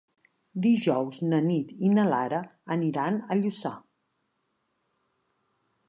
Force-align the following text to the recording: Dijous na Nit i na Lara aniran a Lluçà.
Dijous 0.61 1.19
na 1.33 1.41
Nit 1.49 1.75
i 1.89 1.91
na 1.99 2.07
Lara 2.13 2.41
aniran 2.79 3.21
a 3.21 3.39
Lluçà. 3.43 3.79